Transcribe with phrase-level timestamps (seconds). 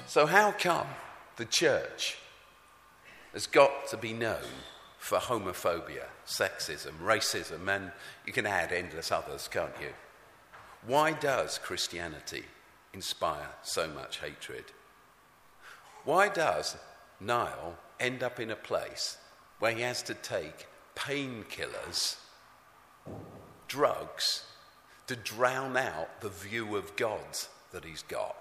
[0.08, 0.88] So, how come
[1.36, 2.20] the church
[3.34, 4.40] has got to be known
[4.98, 7.92] for homophobia, sexism, racism, and
[8.26, 9.90] you can add endless others, can't you?
[10.88, 12.46] Why does Christianity
[12.94, 14.64] inspire so much hatred?
[16.06, 16.78] Why does
[17.26, 19.18] Niall end up in a place
[19.60, 22.18] where he has to take painkillers,
[23.68, 24.44] drugs,
[25.08, 27.20] to drown out the view of God
[27.72, 28.36] that he's got?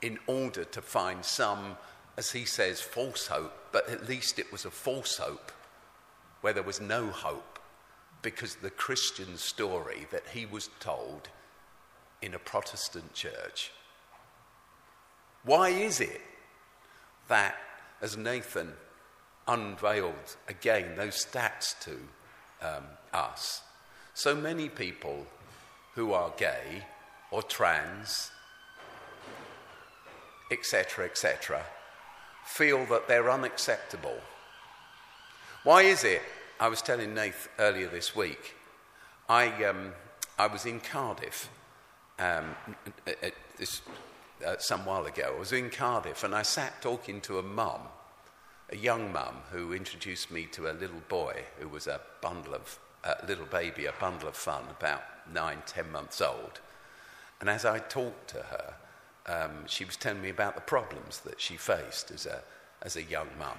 [0.00, 1.76] In order to find some,
[2.16, 5.52] as he says, false hope, but at least it was a false hope
[6.40, 7.58] where there was no hope
[8.20, 11.28] because the Christian story that he was told
[12.20, 13.72] in a Protestant church.
[15.44, 16.20] Why is it
[17.32, 17.54] that,
[18.02, 18.74] as Nathan
[19.48, 21.96] unveiled again those stats to
[22.60, 23.62] um, us,
[24.12, 25.26] so many people
[25.94, 26.84] who are gay
[27.30, 28.30] or trans,
[30.50, 31.64] etc., etc.,
[32.44, 34.18] feel that they're unacceptable?
[35.64, 36.20] Why is it?
[36.60, 38.54] I was telling Nath earlier this week,
[39.26, 39.94] I, um,
[40.38, 41.48] I was in Cardiff
[42.18, 42.54] um,
[43.56, 43.80] this,
[44.44, 45.34] uh, some while ago.
[45.34, 47.80] I was in Cardiff and I sat talking to a mum,
[48.70, 52.78] a young mum, who introduced me to a little boy who was a bundle of,
[53.04, 56.60] a little baby, a bundle of fun, about nine, ten months old.
[57.40, 58.74] And as I talked to her,
[59.26, 62.42] um, she was telling me about the problems that she faced as a,
[62.82, 63.58] as a young mum.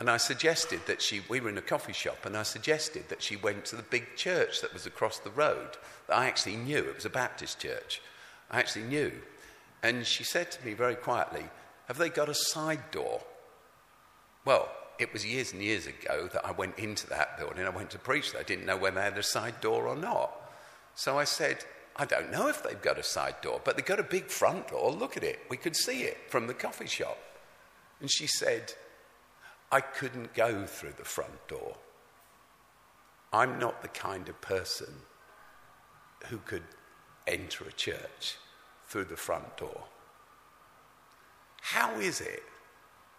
[0.00, 3.22] And I suggested that she, we were in a coffee shop, and I suggested that
[3.22, 5.76] she went to the big church that was across the road
[6.08, 6.78] that I actually knew.
[6.78, 8.00] It was a Baptist church.
[8.50, 9.12] I actually knew.
[9.82, 11.44] And she said to me very quietly,
[11.88, 13.22] Have they got a side door?
[14.44, 17.64] Well, it was years and years ago that I went into that building.
[17.64, 18.40] I went to preach there.
[18.40, 20.30] I didn't know whether they had a side door or not.
[20.94, 21.64] So I said,
[21.96, 24.68] I don't know if they've got a side door, but they've got a big front
[24.68, 24.92] door.
[24.92, 25.40] Look at it.
[25.48, 27.18] We could see it from the coffee shop.
[28.00, 28.72] And she said,
[29.70, 31.76] I couldn't go through the front door.
[33.32, 34.92] I'm not the kind of person
[36.28, 36.64] who could
[37.26, 38.36] enter a church
[38.92, 39.84] through the front door.
[41.62, 42.42] How is it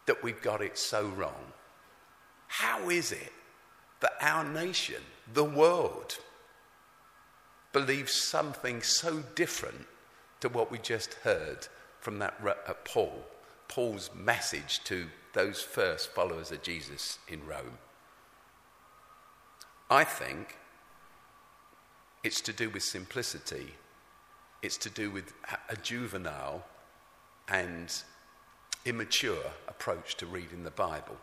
[0.06, 1.52] that we've got it so wrong?
[2.48, 3.34] How is it
[4.00, 5.02] that our nation,
[5.34, 6.20] the world,
[7.72, 9.88] believes something so different
[10.42, 11.68] to what we just heard
[12.00, 13.26] from that uh, Paul,
[13.68, 17.80] Paul's message to those first followers of Jesus in Rome?
[19.90, 20.56] I think
[22.24, 23.74] it's to do with simplicity
[24.64, 25.34] it's to do with
[25.70, 26.64] a juvenile
[27.50, 27.94] and
[28.86, 31.18] immature approach to reading the Bible.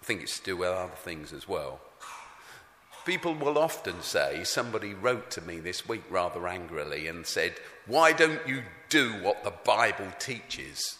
[0.00, 1.80] I think it's to do with other things as well.
[3.04, 7.56] People will often say, somebody wrote to me this week rather angrily and said,
[7.86, 10.98] Why don't you do what the Bible teaches?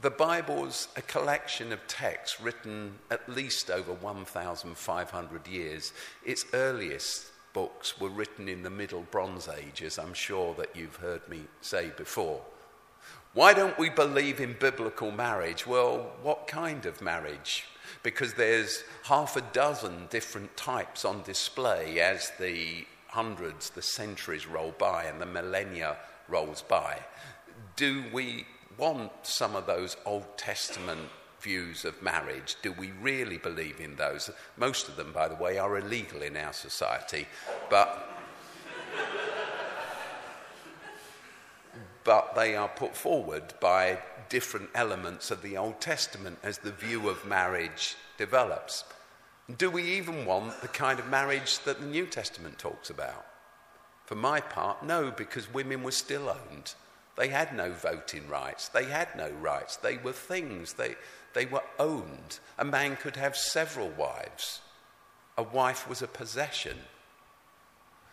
[0.00, 5.92] The Bible's a collection of texts written at least over 1,500 years.
[6.24, 10.94] Its earliest books were written in the Middle Bronze Age, as I'm sure that you've
[10.94, 12.40] heard me say before.
[13.34, 15.66] Why don't we believe in biblical marriage?
[15.66, 17.64] Well, what kind of marriage?
[18.04, 24.72] Because there's half a dozen different types on display as the hundreds, the centuries roll
[24.78, 25.96] by and the millennia
[26.28, 27.00] rolls by.
[27.74, 28.46] Do we
[28.76, 31.08] want some of those Old Testament
[31.40, 32.56] views of marriage?
[32.62, 34.30] Do we really believe in those?
[34.56, 37.26] Most of them, by the way, are illegal in our society,
[37.70, 38.14] but.
[42.04, 43.98] but they are put forward by
[44.30, 48.84] different elements of the Old Testament as the view of marriage develops.
[49.56, 53.26] Do we even want the kind of marriage that the New Testament talks about?
[54.04, 56.74] For my part, no, because women were still owned.
[57.16, 58.68] They had no voting rights.
[58.68, 59.76] They had no rights.
[59.76, 60.74] They were things.
[60.74, 60.94] They,
[61.38, 62.40] they were owned.
[62.58, 64.60] A man could have several wives.
[65.36, 66.76] A wife was a possession.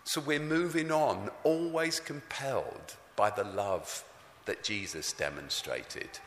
[0.04, 4.04] So we're moving on, always compelled by the love
[4.46, 6.20] that Jesus demonstrated.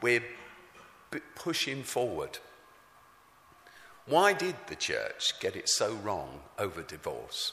[0.00, 0.24] We're
[1.34, 2.38] pushing forward.
[4.06, 7.52] Why did the church get it so wrong over divorce?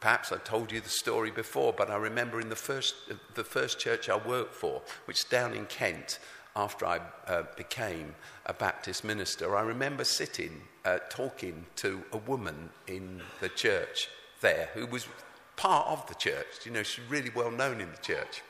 [0.00, 2.94] Perhaps I told you the story before, but I remember in the first,
[3.34, 6.18] the first church I worked for, which is down in Kent,
[6.56, 8.14] after I uh, became
[8.46, 14.08] a Baptist minister, I remember sitting uh, talking to a woman in the church
[14.40, 15.06] there who was
[15.56, 16.46] part of the church.
[16.64, 18.42] You know, she's really well known in the church.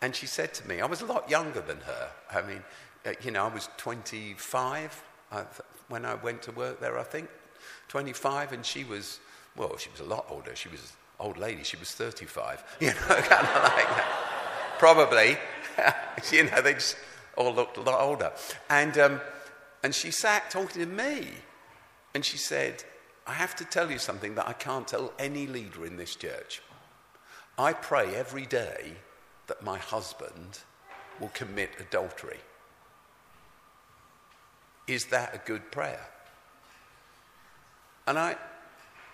[0.00, 2.10] And she said to me, I was a lot younger than her.
[2.30, 2.62] I mean,
[3.04, 5.02] uh, you know, I was 25
[5.32, 5.44] uh,
[5.88, 7.28] when I went to work there, I think.
[7.88, 9.20] 25, and she was,
[9.56, 10.54] well, she was a lot older.
[10.54, 11.64] She was old lady.
[11.64, 14.76] She was 35, you know, kind of like that.
[14.78, 15.36] Probably.
[16.32, 16.96] you know, they just
[17.36, 18.32] all looked a lot older.
[18.68, 19.20] And, um,
[19.82, 21.28] and she sat talking to me,
[22.14, 22.84] and she said,
[23.26, 26.62] I have to tell you something that I can't tell any leader in this church.
[27.58, 28.92] I pray every day
[29.46, 30.60] that my husband
[31.20, 32.40] will commit adultery.
[34.86, 36.06] Is that a good prayer?
[38.06, 38.36] And I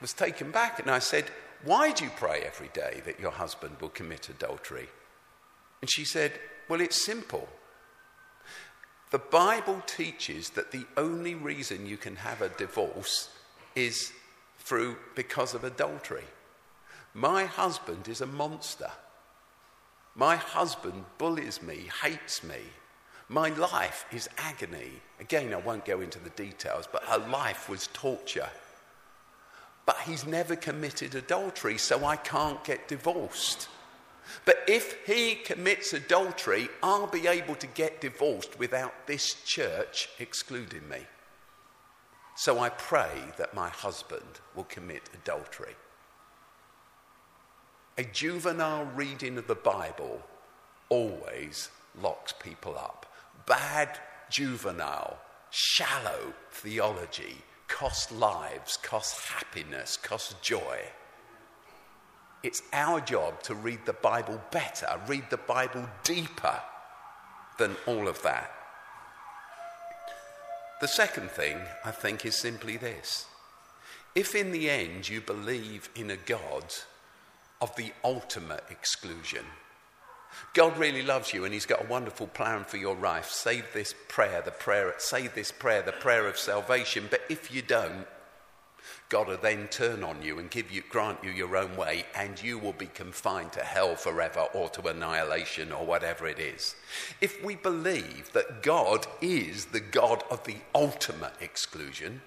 [0.01, 1.25] was taken back and I said,
[1.65, 4.89] Why do you pray every day that your husband will commit adultery?
[5.81, 6.33] And she said,
[6.69, 7.49] Well, it's simple.
[9.13, 13.29] The Bible teaches that the only reason you can have a divorce
[13.77, 14.11] is
[14.59, 16.25] through because of adultery.
[17.13, 18.91] My husband is a monster.
[20.15, 22.57] My husband bullies me, hates me.
[23.29, 25.03] My life is agony.
[25.21, 28.49] Again, I won't go into the details, but her life was torture.
[29.85, 33.69] But he's never committed adultery, so I can't get divorced.
[34.45, 40.89] But if he commits adultery, I'll be able to get divorced without this church excluding
[40.89, 41.07] me.
[42.37, 45.77] So I pray that my husband will commit adultery.
[47.99, 50.23] A juvenile reading of the Bible
[50.89, 51.71] always
[52.01, 53.07] locks people up.
[53.47, 53.99] Bad
[54.31, 55.19] juvenile,
[55.51, 57.37] shallow theology
[57.69, 60.79] costs lives, costs happiness, costs joy.
[62.43, 66.61] It's our job to read the Bible better, read the Bible deeper
[67.59, 68.51] than all of that.
[70.81, 73.27] The second thing, I think, is simply this.
[74.15, 76.65] If in the end you believe in a God
[77.63, 79.45] of the ultimate exclusion.
[80.53, 83.31] God really loves you and He's got a wonderful plan for your life.
[83.31, 87.07] Say this prayer, the prayer, say this prayer, the prayer of salvation.
[87.09, 88.07] But if you don't,
[89.09, 92.43] God will then turn on you and give you, grant you your own way, and
[92.43, 96.75] you will be confined to hell forever or to annihilation or whatever it is.
[97.21, 102.23] If we believe that God is the God of the ultimate exclusion,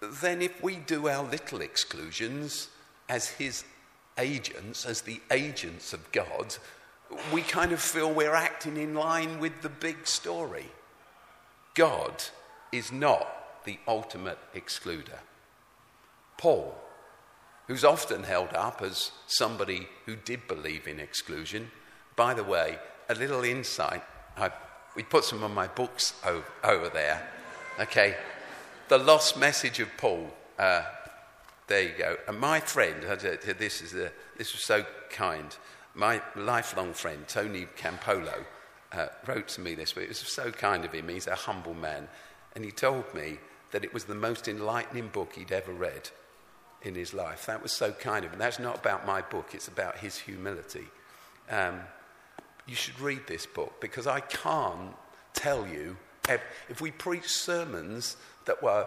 [0.00, 2.68] then if we do our little exclusions
[3.08, 3.64] as His
[4.18, 6.56] agents, as the agents of God,
[7.32, 10.66] we kind of feel we're acting in line with the big story.
[11.74, 12.24] God
[12.72, 15.18] is not the ultimate excluder.
[16.40, 16.74] Paul,
[17.66, 21.70] who's often held up as somebody who did believe in exclusion,
[22.16, 22.78] by the way,
[23.10, 24.02] a little insight.
[24.38, 24.50] I,
[24.96, 27.28] we put some of my books over, over there.
[27.78, 28.16] Okay,
[28.88, 30.30] the lost message of Paul.
[30.58, 30.84] Uh,
[31.66, 32.16] there you go.
[32.26, 35.54] And my friend, this is a, this was so kind.
[35.94, 38.46] My lifelong friend Tony Campolo
[38.92, 39.94] uh, wrote to me this.
[39.94, 40.06] Week.
[40.06, 41.08] It was so kind of him.
[41.08, 42.08] He's a humble man,
[42.54, 43.36] and he told me
[43.72, 46.08] that it was the most enlightening book he'd ever read
[46.82, 47.46] in his life.
[47.46, 48.38] That was so kind of him.
[48.38, 49.50] That's not about my book.
[49.52, 50.86] It's about his humility.
[51.50, 51.80] Um,
[52.66, 54.94] you should read this book because I can't
[55.34, 55.96] tell you
[56.68, 58.86] if we preach sermons that were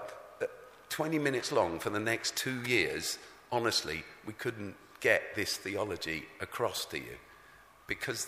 [0.89, 3.17] 20 minutes long for the next two years,
[3.51, 7.17] honestly, we couldn't get this theology across to you
[7.87, 8.27] because,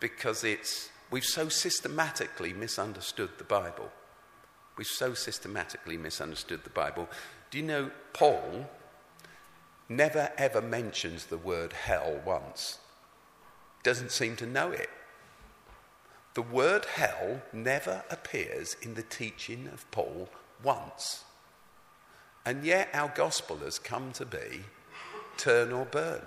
[0.00, 3.90] because it's, we've so systematically misunderstood the Bible.
[4.76, 7.08] We've so systematically misunderstood the Bible.
[7.50, 8.68] Do you know Paul
[9.96, 12.78] never ever mentions the word hell once?
[13.82, 14.90] Doesn't seem to know it.
[16.34, 20.28] The word hell never appears in the teaching of Paul
[20.62, 21.24] once.
[22.44, 24.64] And yet our gospel has come to be
[25.36, 26.22] turn or burn.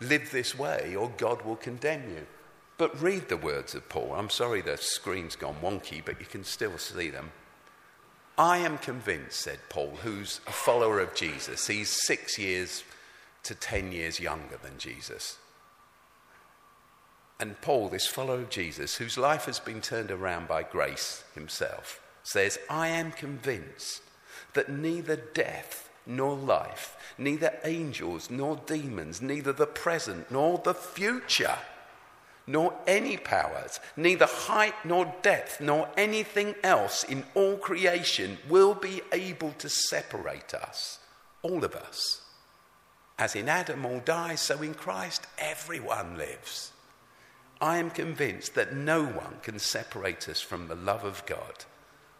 [0.00, 2.26] Live this way or God will condemn you.
[2.76, 4.14] But read the words of Paul.
[4.14, 7.30] I'm sorry the screen's gone wonky, but you can still see them.
[8.36, 11.66] I am convinced, said Paul, who's a follower of Jesus.
[11.66, 12.82] He's six years
[13.44, 15.38] to ten years younger than Jesus.
[17.38, 22.00] And Paul, this follower of Jesus, whose life has been turned around by grace himself,
[22.22, 24.02] says, I am convinced
[24.54, 31.58] that neither death nor life, neither angels nor demons, neither the present nor the future,
[32.46, 39.00] nor any powers, neither height nor depth, nor anything else in all creation will be
[39.12, 40.98] able to separate us,
[41.42, 42.22] all of us.
[43.18, 46.72] As in Adam all die, so in Christ everyone lives.
[47.60, 51.64] I am convinced that no one can separate us from the love of God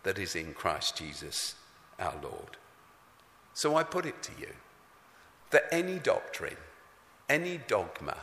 [0.04, 1.56] that is in Christ Jesus
[1.98, 2.56] our Lord.
[3.52, 4.48] So I put it to you
[5.50, 6.56] that any doctrine,
[7.28, 8.16] any dogma,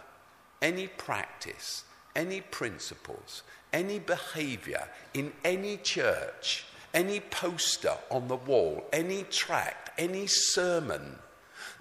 [0.62, 1.84] any practice,
[2.16, 10.28] any principles, any behavior in any church, any poster on the wall, any tract, any
[10.28, 11.18] sermon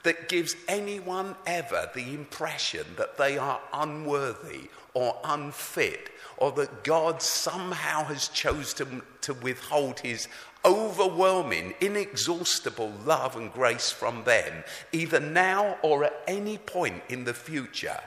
[0.03, 7.21] that gives anyone ever the impression that they are unworthy or unfit or that God
[7.21, 10.27] somehow has chosen to, to withhold his
[10.65, 17.35] overwhelming, inexhaustible love and grace from them, either now or at any point in the
[17.35, 18.01] future,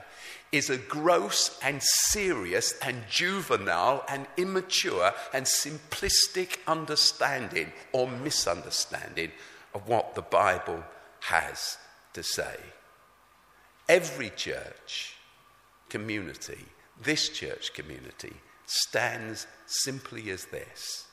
[0.54, 9.32] is a gross and serious and juvenile and immature and simplistic understanding or misunderstanding
[9.74, 10.84] of what the Bible
[11.22, 11.76] has
[12.12, 12.56] to say.
[13.88, 15.16] Every church
[15.88, 16.64] community,
[17.02, 18.34] this church community,
[18.64, 21.06] stands simply as this.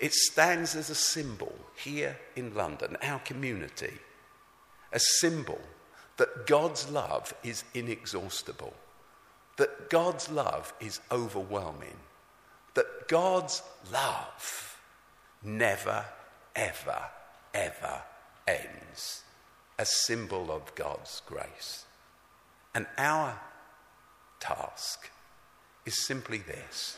[0.00, 3.98] It stands as a symbol here in London, our community,
[4.94, 5.60] a symbol
[6.16, 8.74] that God's love is inexhaustible,
[9.56, 11.96] that God's love is overwhelming,
[12.74, 14.78] that God's love
[15.42, 16.04] never,
[16.54, 17.02] ever,
[17.54, 18.02] ever
[18.46, 19.22] ends.
[19.78, 21.84] A symbol of God's grace.
[22.74, 23.38] And our
[24.40, 25.10] task
[25.84, 26.96] is simply this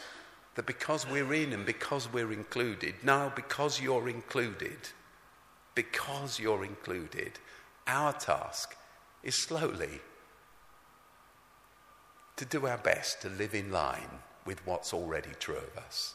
[0.55, 4.77] that because we're in and because we're included, now because you're included,
[5.77, 7.31] because you're included,
[7.87, 8.75] our task
[9.23, 10.01] is slowly
[12.37, 16.15] to do our best to live in line with what's already true of us.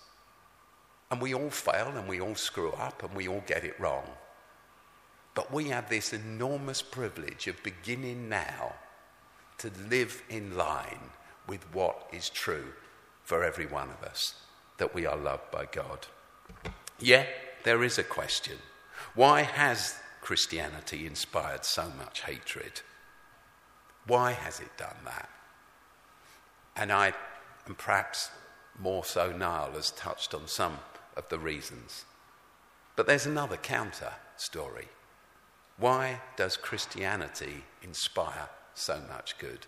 [1.12, 4.06] And we all fail and we all screw up and we all get it wrong.
[5.36, 8.74] But we have this enormous privilege of beginning now
[9.60, 11.12] to live in line
[11.48, 12.74] with what is true
[13.24, 14.36] for every one of us
[14.78, 16.08] that we are loved by God.
[17.00, 17.26] Yeah,
[17.64, 18.58] there is a question.
[19.16, 22.82] Why has Christianity inspired so much hatred?
[24.08, 25.30] Why has it done that?
[26.76, 27.14] And I,
[27.66, 28.30] and perhaps
[28.80, 30.80] more so, Niall has touched on some
[31.16, 32.06] of the reasons.
[32.96, 34.88] But there's another counter story.
[35.78, 39.66] Why does Christianity inspire so much good?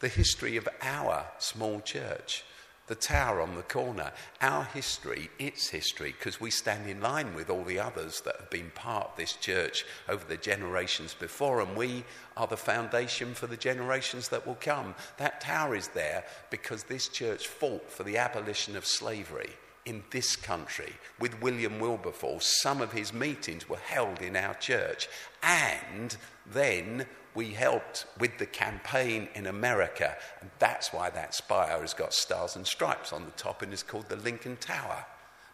[0.00, 2.44] The history of our small church
[2.88, 7.48] the tower on the corner, our history, its history, because we stand in line with
[7.50, 11.76] all the others that have been part of this church over the generations before, and
[11.76, 12.04] we
[12.36, 14.94] are the foundation for the generations that will come.
[15.18, 19.50] That tower is there because this church fought for the abolition of slavery
[19.88, 22.60] in this country with William Wilberforce.
[22.60, 25.08] Some of his meetings were held in our church,
[25.42, 26.14] and
[26.46, 32.12] then we helped with the campaign in America, and that's why that spire has got
[32.12, 35.06] stars and stripes on the top and is called the Lincoln Tower,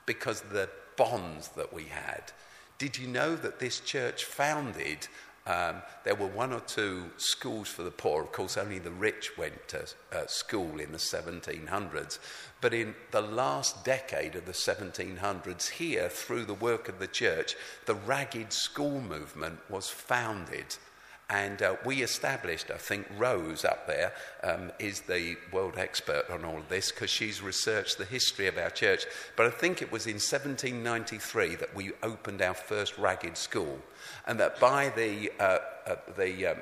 [0.04, 2.32] because the bonds that we had.
[2.76, 5.06] Did you know that this church founded?
[5.46, 8.22] Um, there were one or two schools for the poor.
[8.22, 12.18] Of course, only the rich went to uh, school in the 1700s.
[12.62, 17.56] But in the last decade of the 1700s, here, through the work of the church,
[17.84, 20.76] the ragged school movement was founded
[21.34, 24.12] and uh, we established, I think Rose up there
[24.44, 28.56] um, is the world expert on all of this because she's researched the history of
[28.56, 29.04] our church.
[29.34, 33.80] But I think it was in 1793 that we opened our first ragged school,
[34.28, 36.56] and that by the, uh, uh, the um,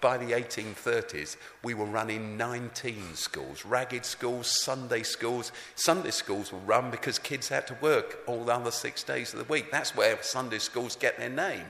[0.00, 5.52] by the 1830s, we were running 19 schools, ragged schools, Sunday schools.
[5.76, 9.38] Sunday schools were run because kids had to work all the other six days of
[9.38, 9.70] the week.
[9.70, 11.66] That's where Sunday schools get their name.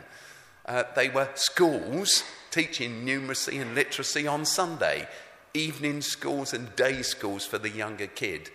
[0.66, 5.08] Uh, they were schools teaching numeracy and literacy on Sunday,
[5.54, 8.50] evening schools and day schools for the younger kid.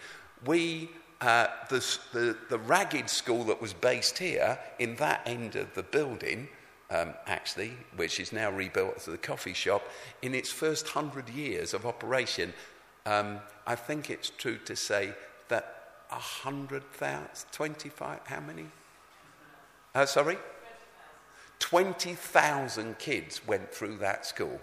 [0.46, 0.90] We,
[1.22, 5.84] uh, the, the, the, ragged school that was based here in that end of the
[5.84, 6.50] building,
[6.90, 9.84] um, actually, which is now rebuilt as a coffee shop,
[10.22, 12.54] in its first hundred years of operation,
[13.06, 15.14] um, I think it's true to say
[15.48, 18.66] that a hundred thousand, 25, how many?
[19.96, 20.38] Uh, sorry?
[21.62, 24.60] 20,000 kids went through that school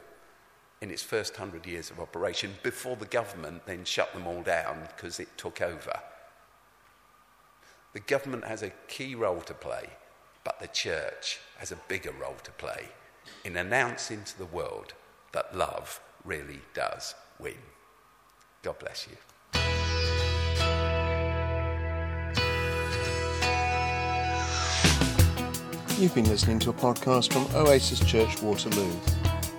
[0.81, 4.87] in its first 100 years of operation before the government then shut them all down
[4.95, 5.99] because it took over.
[7.93, 9.89] The government has a key role to play,
[10.45, 12.89] but the church has a bigger role to play
[13.45, 14.93] in announcing to the world
[15.33, 17.59] that love really does win.
[18.63, 19.17] God bless you.
[25.99, 28.93] You've been listening to a podcast from Oasis Church Waterloo.